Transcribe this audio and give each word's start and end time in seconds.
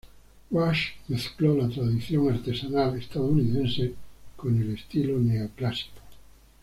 Rush 0.49 0.95
mezcló 1.09 1.55
la 1.57 1.69
tradición 1.69 2.27
artesanal 2.33 2.97
estadounidense 2.97 3.93
con 4.35 4.59
el 4.59 4.73
estilo 4.73 5.19
neoclásico. 5.19 5.99